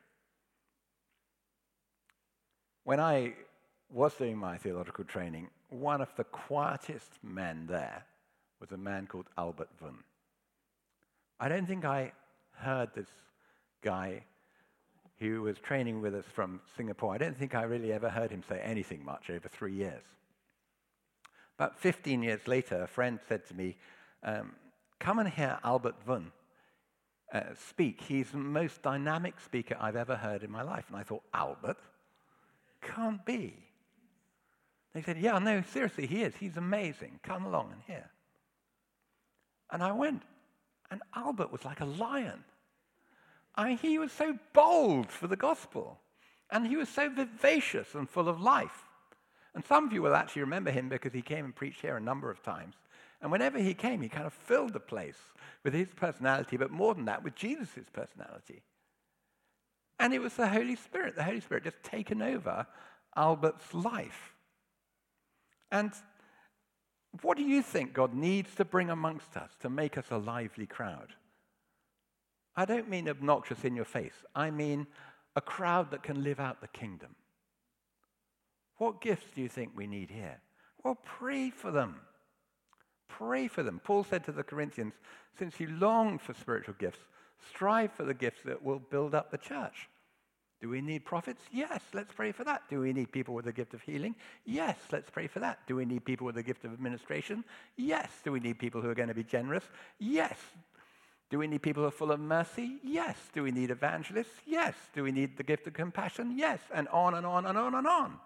[2.83, 3.33] When I
[3.89, 8.05] was doing my theological training, one of the quietest men there
[8.59, 10.03] was a man called Albert Wunn.
[11.39, 12.11] I don't think I
[12.53, 13.09] heard this
[13.81, 14.23] guy
[15.21, 17.13] who was training with us from Singapore.
[17.13, 20.01] I don't think I really ever heard him say anything much over three years.
[21.59, 23.77] About 15 years later, a friend said to me,
[24.23, 24.53] um,
[24.99, 26.31] Come and hear Albert Wunn
[27.31, 28.01] uh, speak.
[28.01, 30.85] He's the most dynamic speaker I've ever heard in my life.
[30.87, 31.77] And I thought, Albert?
[32.81, 33.53] Can't be.
[34.95, 36.35] They said, Yeah, no, seriously, he is.
[36.35, 37.19] He's amazing.
[37.21, 38.09] Come along and hear.
[39.71, 40.23] And I went,
[40.89, 42.43] and Albert was like a lion.
[43.55, 45.99] I he was so bold for the gospel,
[46.49, 48.85] and he was so vivacious and full of life.
[49.53, 52.01] And some of you will actually remember him because he came and preached here a
[52.01, 52.75] number of times.
[53.21, 55.19] And whenever he came, he kind of filled the place
[55.63, 58.63] with his personality, but more than that, with Jesus' personality.
[59.99, 62.65] And it was the Holy Spirit, the Holy Spirit just taken over
[63.15, 64.33] Albert's life.
[65.71, 65.91] And
[67.21, 70.65] what do you think God needs to bring amongst us to make us a lively
[70.65, 71.13] crowd?
[72.55, 74.13] I don't mean obnoxious in your face.
[74.35, 74.87] I mean
[75.35, 77.15] a crowd that can live out the kingdom.
[78.77, 80.39] What gifts do you think we need here?
[80.83, 81.97] Well, pray for them.
[83.07, 83.79] Pray for them.
[83.83, 84.93] Paul said to the Corinthians,
[85.37, 86.99] since you long for spiritual gifts,
[87.49, 89.87] strive for the gifts that will build up the church.
[90.61, 91.41] Do we need prophets?
[91.51, 92.61] Yes, let's pray for that.
[92.69, 94.15] Do we need people with the gift of healing?
[94.45, 95.59] Yes, let's pray for that.
[95.67, 97.43] Do we need people with the gift of administration?
[97.77, 98.09] Yes.
[98.23, 99.63] Do we need people who are going to be generous?
[99.97, 100.37] Yes.
[101.31, 102.77] Do we need people who are full of mercy?
[102.83, 103.15] Yes.
[103.33, 104.41] Do we need evangelists?
[104.45, 104.75] Yes.
[104.93, 106.33] Do we need the gift of compassion?
[106.35, 106.59] Yes.
[106.73, 108.17] And on and on and on and on.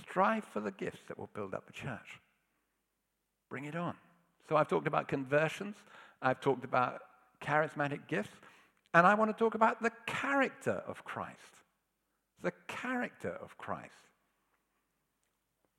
[0.00, 2.20] Strive for the gifts that will build up the church.
[3.50, 3.94] Bring it on.
[4.48, 5.76] So I've talked about conversions,
[6.20, 7.02] I've talked about
[7.42, 8.34] charismatic gifts,
[8.94, 11.38] and I want to talk about the character of Christ.
[12.42, 13.92] The character of Christ.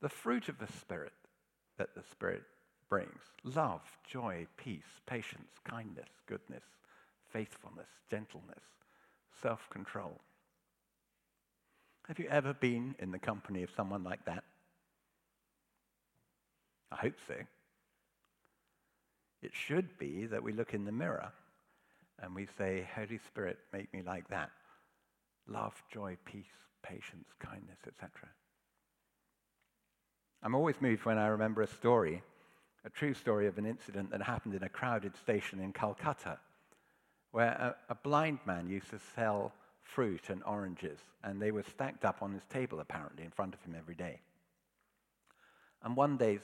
[0.01, 1.13] The fruit of the Spirit
[1.77, 2.43] that the Spirit
[2.89, 6.63] brings love, joy, peace, patience, kindness, goodness,
[7.31, 8.63] faithfulness, gentleness,
[9.41, 10.19] self control.
[12.07, 14.43] Have you ever been in the company of someone like that?
[16.91, 17.35] I hope so.
[19.41, 21.31] It should be that we look in the mirror
[22.21, 24.51] and we say, Holy Spirit, make me like that.
[25.47, 26.45] Love, joy, peace,
[26.83, 28.09] patience, kindness, etc.
[30.41, 32.21] I'm always moved when I remember a story
[32.85, 36.37] a true story of an incident that happened in a crowded station in Calcutta,
[37.31, 42.05] where a, a blind man used to sell fruit and oranges, and they were stacked
[42.05, 44.19] up on his table, apparently, in front of him every day.
[45.83, 46.39] And one day,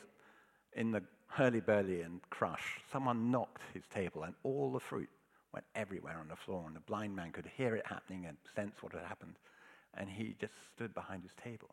[0.74, 5.10] in the hurly-burly and crush, someone knocked his table and all the fruit
[5.54, 6.66] went everywhere on the floor.
[6.68, 9.36] And the blind man could hear it happening and sense what had happened.
[9.96, 11.70] And he just stood behind his table.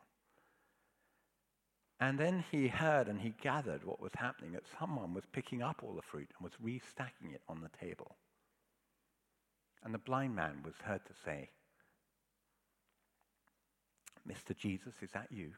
[2.01, 5.81] And then he heard and he gathered what was happening that someone was picking up
[5.83, 8.17] all the fruit and was restacking it on the table.
[9.85, 11.51] And the blind man was heard to say,
[14.29, 14.57] Mr.
[14.57, 15.53] Jesus, is that you?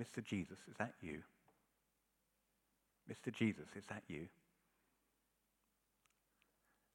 [0.00, 0.24] Mr.
[0.24, 1.22] Jesus, is that you?
[3.10, 3.32] Mr.
[3.32, 4.26] Jesus, is that you?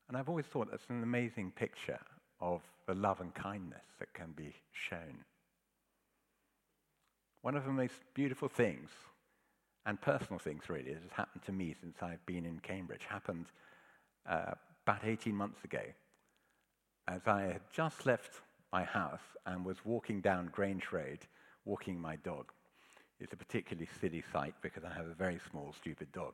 [0.07, 1.99] And I've always thought that's an amazing picture
[2.41, 5.23] of the love and kindness that can be shown.
[7.41, 8.89] One of the most beautiful things,
[9.85, 13.45] and personal things really, that has happened to me since I've been in Cambridge, happened
[14.27, 14.53] uh,
[14.85, 15.81] about 18 months ago
[17.07, 21.19] as I had just left my house and was walking down Grange Road,
[21.65, 22.51] walking my dog.
[23.19, 26.33] It's a particularly silly sight because I have a very small, stupid dog.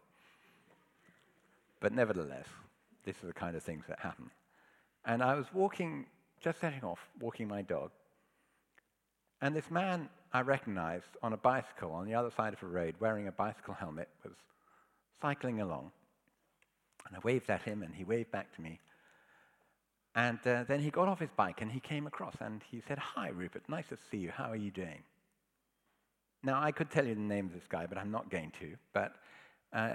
[1.80, 2.48] But nevertheless,
[3.06, 4.30] this is the kind of things that happen.
[5.06, 6.08] And I was walking,
[6.41, 7.91] just setting off, walking my dog,
[9.41, 12.95] and this man I recognized on a bicycle on the other side of a road
[13.00, 14.34] wearing a bicycle helmet was
[15.21, 15.91] cycling along.
[17.08, 18.80] And I waved at him, and he waved back to me.
[20.15, 22.98] And uh, then he got off his bike and he came across and he said,
[22.98, 24.32] Hi, Rupert, nice to see you.
[24.32, 25.04] How are you doing?
[26.41, 28.76] Now, I could tell you the name of this guy, but I'm not going to.
[28.93, 29.15] But
[29.74, 29.93] uh,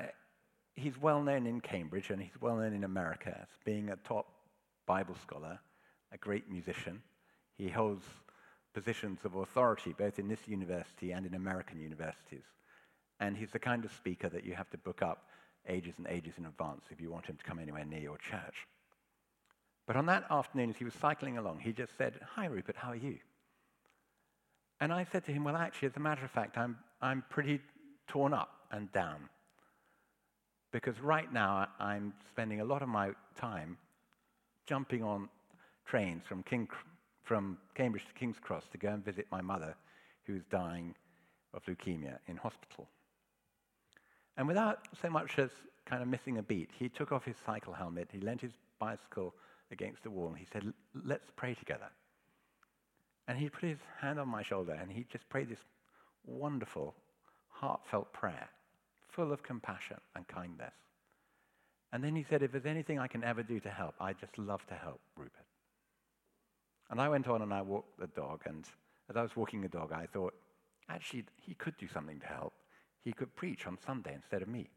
[0.75, 4.27] he's well known in Cambridge and he's well known in America as being a top
[4.87, 5.59] Bible scholar,
[6.13, 7.01] a great musician.
[7.57, 8.05] He holds
[8.73, 12.45] positions of authority both in this university and in American universities.
[13.19, 15.25] And he's the kind of speaker that you have to book up
[15.69, 18.67] ages and ages in advance if you want him to come anywhere near your church.
[19.87, 22.91] But on that afternoon, as he was cycling along, he just said, Hi, Rupert, how
[22.91, 23.19] are you?
[24.81, 27.61] And I said to him, Well, actually, as a matter of fact, I'm, I'm pretty
[28.09, 29.29] torn up and down.
[30.73, 33.77] Because right now, I'm spending a lot of my time
[34.67, 35.29] jumping on
[35.85, 36.69] trains from, King,
[37.23, 39.75] from Cambridge to King's Cross to go and visit my mother,
[40.25, 40.95] who was dying
[41.55, 42.89] of leukemia in hospital.
[44.37, 45.51] And without so much as
[45.87, 49.35] kind of missing a beat, he took off his cycle helmet, he leant his bicycle
[49.71, 50.73] against the wall, and he said,
[51.05, 51.89] Let's pray together.
[53.29, 55.61] And he put his hand on my shoulder and he just prayed this
[56.27, 56.95] wonderful,
[57.49, 58.49] heartfelt prayer,
[59.09, 60.73] full of compassion and kindness.
[61.93, 64.37] And then he said, If there's anything I can ever do to help, I'd just
[64.39, 65.50] love to help Rupert.
[66.91, 68.43] And I went on and I walked the dog.
[68.47, 68.65] And
[69.09, 70.35] as I was walking the dog, I thought,
[70.89, 72.53] actually, he could do something to help.
[73.03, 74.69] He could preach on Sunday instead of me.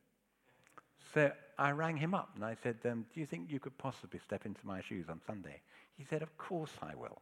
[1.14, 4.20] So I rang him up and I said, um, Do you think you could possibly
[4.20, 5.62] step into my shoes on Sunday?
[5.98, 7.22] He said, Of course I will.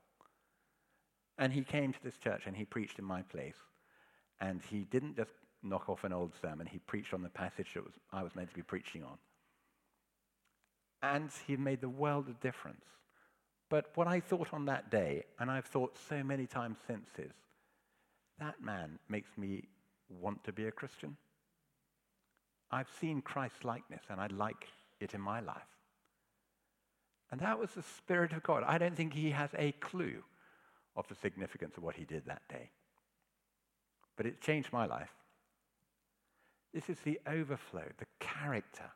[1.37, 3.55] And he came to this church and he preached in my place.
[4.39, 5.31] And he didn't just
[5.63, 8.49] knock off an old sermon, he preached on the passage that was, I was meant
[8.49, 9.17] to be preaching on.
[11.03, 12.85] And he made the world of difference.
[13.71, 17.31] But what I thought on that day, and I've thought so many times since, is
[18.37, 19.63] that man makes me
[20.09, 21.15] want to be a Christian.
[22.69, 24.67] I've seen Christ's likeness and I like
[24.99, 25.55] it in my life.
[27.31, 28.65] And that was the Spirit of God.
[28.67, 30.21] I don't think he has a clue
[30.97, 32.71] of the significance of what he did that day.
[34.17, 35.13] But it changed my life.
[36.73, 38.91] This is the overflow, the character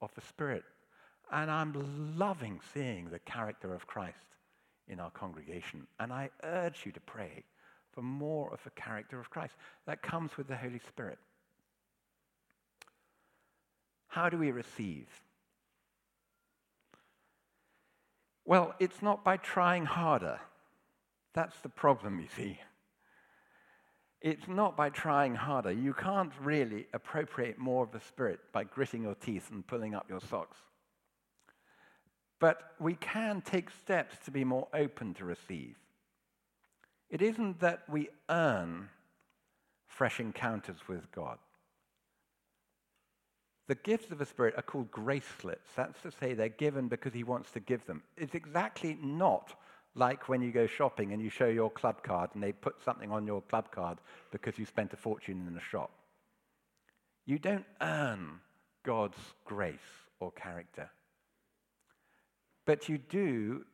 [0.00, 0.64] of the Spirit.
[1.32, 4.16] And I'm loving seeing the character of Christ
[4.88, 5.86] in our congregation.
[5.98, 7.44] And I urge you to pray
[7.92, 9.54] for more of the character of Christ
[9.86, 11.18] that comes with the Holy Spirit.
[14.08, 15.06] How do we receive?
[18.44, 20.40] Well, it's not by trying harder.
[21.34, 22.58] That's the problem, you see.
[24.20, 25.70] It's not by trying harder.
[25.70, 30.10] You can't really appropriate more of the Spirit by gritting your teeth and pulling up
[30.10, 30.56] your socks.
[32.40, 35.76] But we can take steps to be more open to receive.
[37.10, 38.88] It isn't that we earn
[39.86, 41.38] fresh encounters with God.
[43.68, 45.68] The gifts of the Spirit are called gracelets.
[45.76, 48.02] That's to say, they're given because He wants to give them.
[48.16, 49.54] It's exactly not
[49.94, 53.10] like when you go shopping and you show your club card and they put something
[53.12, 53.98] on your club card
[54.30, 55.90] because you spent a fortune in a shop.
[57.26, 58.40] You don't earn
[58.84, 59.78] God's grace
[60.20, 60.90] or character.
[62.64, 63.64] But you do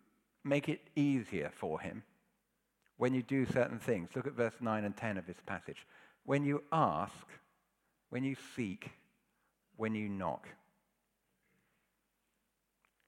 [0.45, 2.03] make it easier for Him
[2.97, 4.11] when you do certain things.
[4.14, 5.87] Look at verse 9 and 10 of this passage.
[6.24, 7.26] When you ask,
[8.11, 8.91] when you seek,
[9.76, 10.49] when you knock.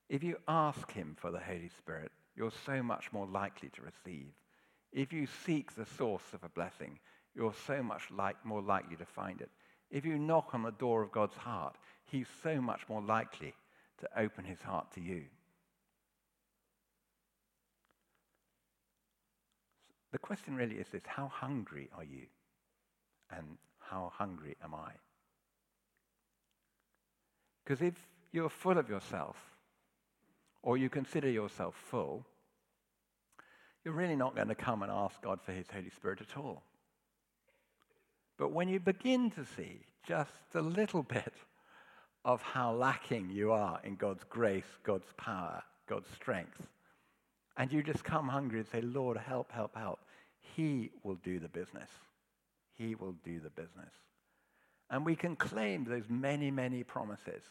[0.09, 4.29] If you ask Him for the Holy Spirit, you're so much more likely to receive.
[4.93, 6.99] If you seek the source of a blessing,
[7.35, 9.51] you're so much like, more likely to find it.
[9.91, 13.55] If you knock on the door of God's heart, He's so much more likely
[14.01, 15.24] to open His heart to you.
[20.12, 22.26] The question really is this how hungry are you?
[23.30, 24.92] And how hungry am I?
[27.64, 27.94] Because if
[28.32, 29.36] you're full of yourself,
[30.62, 32.24] or you consider yourself full,
[33.84, 36.62] you're really not going to come and ask God for His Holy Spirit at all.
[38.38, 41.34] But when you begin to see just a little bit
[42.24, 46.66] of how lacking you are in God's grace, God's power, God's strength,
[47.59, 49.98] and you just come hungry and say, Lord, help, help, help,
[50.56, 51.90] He will do the business.
[52.76, 53.92] He will do the business.
[54.88, 57.42] And we can claim those many, many promises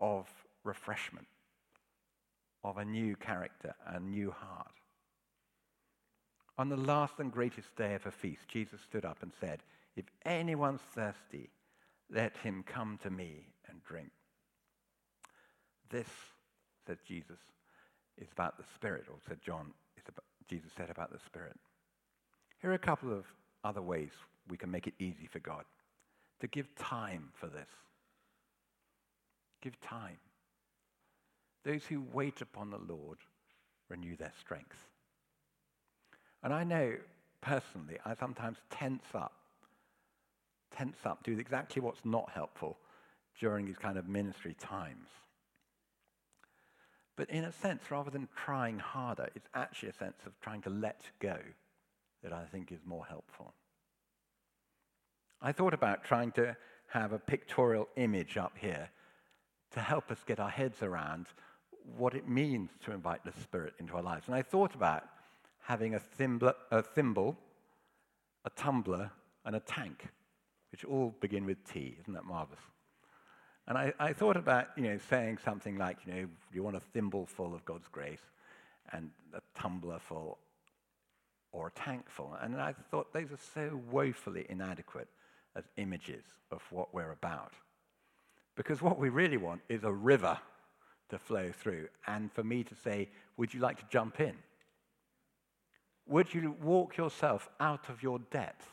[0.00, 0.26] of
[0.62, 1.26] refreshment,
[2.62, 4.70] of a new character, a new heart.
[6.56, 9.60] On the last and greatest day of a feast, Jesus stood up and said,
[9.96, 11.50] If anyone's thirsty,
[12.10, 14.10] let him come to me and drink.
[15.90, 16.08] This,
[16.86, 17.38] said Jesus,
[18.18, 19.72] is about the Spirit, or said John,
[20.08, 21.56] about, Jesus said about the Spirit.
[22.60, 23.24] Here are a couple of
[23.64, 24.10] other ways
[24.48, 25.64] we can make it easy for God
[26.40, 27.68] to give time for this.
[29.62, 30.18] Give time.
[31.64, 33.18] Those who wait upon the Lord
[33.88, 34.88] renew their strength.
[36.42, 36.94] And I know
[37.40, 39.32] personally, I sometimes tense up,
[40.76, 42.76] tense up, do exactly what's not helpful
[43.40, 45.08] during these kind of ministry times.
[47.16, 50.70] But in a sense, rather than trying harder, it's actually a sense of trying to
[50.70, 51.38] let go
[52.22, 53.54] that I think is more helpful.
[55.40, 56.56] I thought about trying to
[56.88, 58.88] have a pictorial image up here
[59.72, 61.26] to help us get our heads around
[61.96, 64.26] what it means to invite the Spirit into our lives.
[64.26, 65.04] And I thought about
[65.60, 67.36] having a, thimble, a thimble,
[68.44, 69.10] a tumbler,
[69.44, 70.06] and a tank,
[70.72, 71.96] which all begin with T.
[72.00, 72.60] Isn't that marvelous?
[73.66, 76.80] And I, I, thought about, you know, saying something like, you know, you want a
[76.80, 78.20] thimble full of God's grace
[78.92, 80.38] and a tumbler full
[81.50, 82.36] or a tank full.
[82.42, 85.08] And I thought those are so woefully inadequate
[85.56, 87.54] as images of what we're about.
[88.56, 90.38] Because what we really want is a river
[91.08, 94.34] to flow through and for me to say, Would you like to jump in?
[96.06, 98.68] Would you walk yourself out of your depth?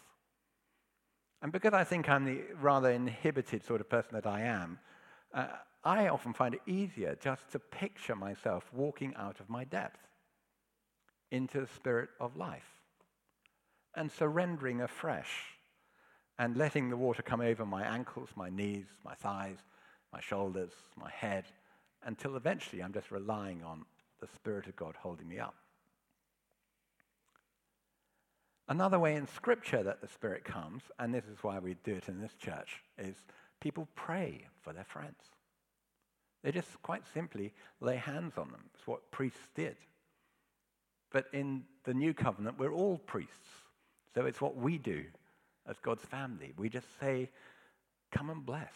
[1.41, 4.79] And because I think I'm the rather inhibited sort of person that I am,
[5.33, 5.47] uh,
[5.83, 9.99] I often find it easier just to picture myself walking out of my depth
[11.31, 12.81] into the spirit of life
[13.95, 15.55] and surrendering afresh
[16.37, 19.57] and letting the water come over my ankles, my knees, my thighs,
[20.13, 21.45] my shoulders, my head,
[22.03, 23.85] until eventually I'm just relying on
[24.19, 25.55] the Spirit of God holding me up.
[28.71, 32.07] Another way in Scripture that the Spirit comes, and this is why we do it
[32.07, 33.15] in this church, is
[33.59, 35.19] people pray for their friends.
[36.41, 38.61] They just quite simply lay hands on them.
[38.73, 39.75] It's what priests did.
[41.11, 43.49] But in the new covenant, we're all priests.
[44.15, 45.03] So it's what we do
[45.67, 46.53] as God's family.
[46.55, 47.29] We just say,
[48.13, 48.71] Come and bless.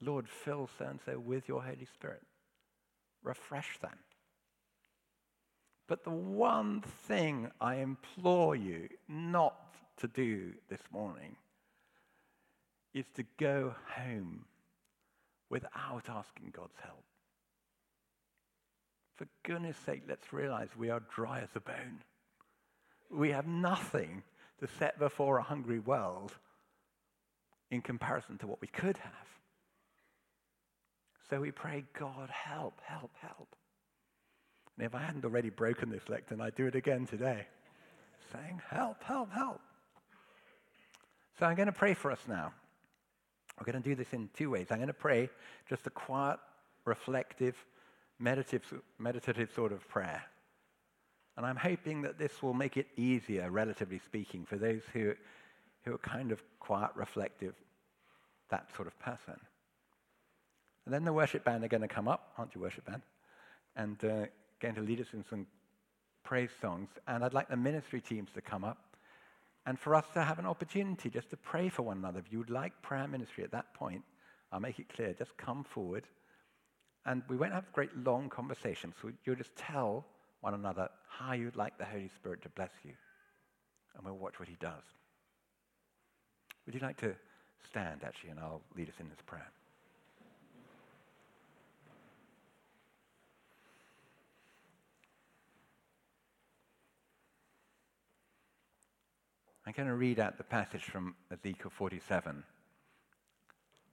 [0.00, 2.22] Lord, fill so and so with your Holy Spirit.
[3.24, 3.98] Refresh them.
[5.86, 9.56] But the one thing I implore you not
[9.98, 11.36] to do this morning
[12.94, 14.44] is to go home
[15.50, 17.04] without asking God's help.
[19.16, 22.00] For goodness sake, let's realize we are dry as a bone.
[23.10, 24.22] We have nothing
[24.60, 26.32] to set before a hungry world
[27.70, 29.12] in comparison to what we could have.
[31.30, 33.54] So we pray, God, help, help, help.
[34.76, 37.46] And if I hadn't already broken this lectern, I'd do it again today,
[38.32, 39.60] saying, Help, help, help.
[41.38, 42.52] So I'm going to pray for us now.
[43.58, 44.68] We're going to do this in two ways.
[44.70, 45.28] I'm going to pray
[45.68, 46.38] just a quiet,
[46.84, 47.56] reflective,
[48.18, 50.22] meditative, meditative sort of prayer.
[51.36, 55.14] And I'm hoping that this will make it easier, relatively speaking, for those who,
[55.84, 57.54] who are kind of quiet, reflective,
[58.50, 59.34] that sort of person.
[60.84, 63.02] And then the worship band are going to come up, aren't you, worship band?
[63.76, 64.26] And uh,
[64.60, 65.46] going to lead us in some
[66.24, 66.88] praise songs.
[67.06, 68.78] And I'd like the ministry teams to come up
[69.66, 72.18] and for us to have an opportunity just to pray for one another.
[72.18, 74.02] If you would like prayer ministry at that point,
[74.52, 75.14] I'll make it clear.
[75.14, 76.04] Just come forward.
[77.06, 78.94] And we won't have great long conversations.
[79.00, 80.06] So you'll just tell
[80.40, 82.92] one another how you'd like the Holy Spirit to bless you.
[83.96, 84.82] And we'll watch what he does.
[86.66, 87.14] Would you like to
[87.68, 89.50] stand, actually, and I'll lead us in this prayer?
[99.66, 102.44] I'm going to read out the passage from Ezekiel 47.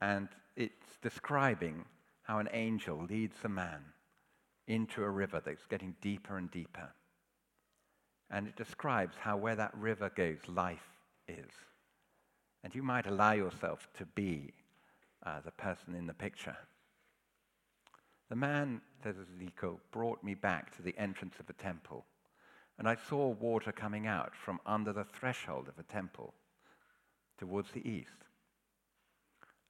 [0.02, 1.86] And it's describing
[2.24, 3.80] how an angel leads a man
[4.66, 6.90] into a river that's getting deeper and deeper.
[8.30, 10.88] And it describes how where that river goes, life
[11.26, 11.50] is.
[12.62, 14.52] And you might allow yourself to be
[15.24, 16.56] uh, the person in the picture.
[18.28, 22.04] The man, says Ezekiel, brought me back to the entrance of a temple,
[22.82, 26.34] and I saw water coming out from under the threshold of a temple
[27.38, 28.24] towards the east.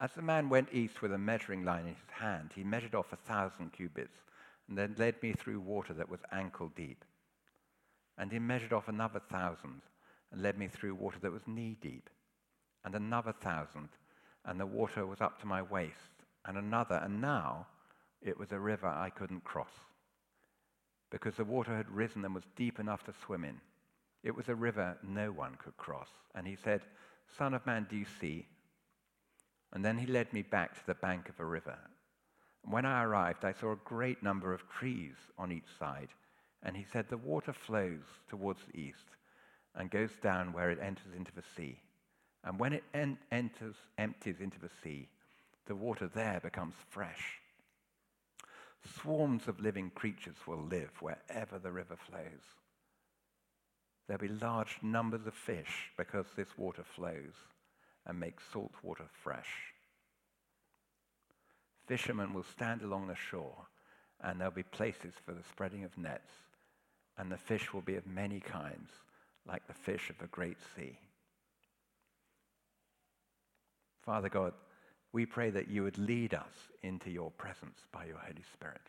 [0.01, 3.13] As the man went east with a measuring line in his hand, he measured off
[3.13, 4.17] a thousand cubits
[4.67, 7.05] and then led me through water that was ankle deep.
[8.17, 9.83] And he measured off another thousand
[10.33, 12.09] and led me through water that was knee deep,
[12.83, 13.91] and another thousand,
[14.47, 17.67] and the water was up to my waist, and another, and now
[18.23, 19.69] it was a river I couldn't cross
[21.13, 23.61] because the water had risen and was deep enough to swim in.
[24.25, 26.09] It was a river no one could cross.
[26.35, 26.81] And he said,
[27.37, 28.47] Son of man, do you see?
[29.75, 31.77] And then he led me back to the bank of a river.
[32.65, 36.09] When I arrived, I saw a great number of trees on each side.
[36.63, 39.05] And he said, The water flows towards the east
[39.75, 41.79] and goes down where it enters into the sea.
[42.45, 45.09] And when it en- enters, empties into the sea,
[45.67, 47.41] the water there becomes fresh.
[48.85, 52.57] Swarms of living creatures will live wherever the river flows.
[54.07, 57.35] There'll be large numbers of fish because this water flows
[58.07, 59.72] and makes salt water fresh.
[61.87, 63.66] Fishermen will stand along the shore,
[64.20, 66.33] and there'll be places for the spreading of nets,
[67.18, 68.91] and the fish will be of many kinds,
[69.47, 70.99] like the fish of the great sea.
[74.03, 74.53] Father God,
[75.13, 78.81] we pray that you would lead us into your presence by your Holy Spirit.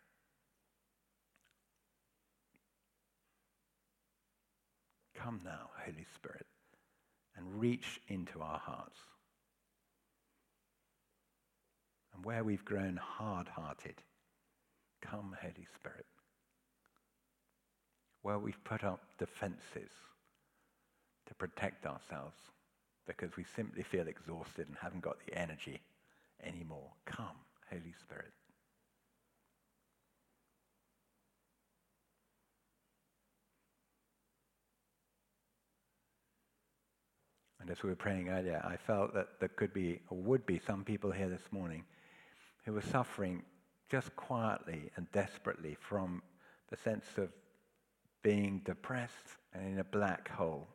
[5.16, 6.46] Come now, Holy Spirit,
[7.38, 8.98] and reach into our hearts.
[12.16, 13.96] And where we've grown hard hearted,
[15.02, 16.06] come, Holy Spirit.
[18.22, 19.92] Where we've put up defenses
[21.28, 22.38] to protect ourselves
[23.06, 25.82] because we simply feel exhausted and haven't got the energy
[26.46, 26.92] anymore.
[27.06, 27.38] Come,
[27.70, 28.32] Holy Spirit.
[37.64, 40.60] And as we were praying earlier, I felt that there could be, or would be,
[40.60, 41.86] some people here this morning
[42.66, 43.42] who were suffering
[43.90, 46.22] just quietly and desperately from
[46.70, 47.30] the sense of
[48.22, 50.68] being depressed and in a black hole.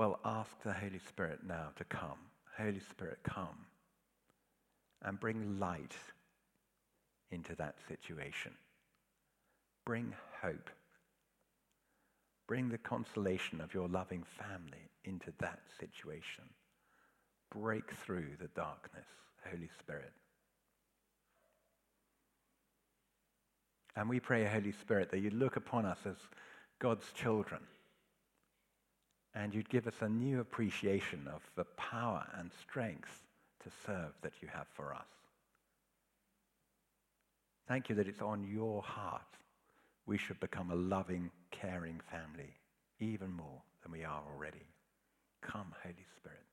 [0.00, 2.16] Well, ask the Holy Spirit now to come.
[2.56, 3.66] Holy Spirit, come
[5.02, 5.94] and bring light
[7.30, 8.52] into that situation.
[9.84, 10.70] Bring hope.
[12.48, 16.44] Bring the consolation of your loving family into that situation.
[17.54, 19.04] Break through the darkness,
[19.50, 20.12] Holy Spirit.
[23.96, 26.16] And we pray, Holy Spirit, that you look upon us as
[26.78, 27.60] God's children
[29.34, 33.22] and you'd give us a new appreciation of the power and strength
[33.62, 35.06] to serve that you have for us.
[37.68, 39.22] Thank you that it's on your heart
[40.06, 42.52] we should become a loving, caring family,
[42.98, 44.66] even more than we are already.
[45.40, 46.49] Come, Holy Spirit.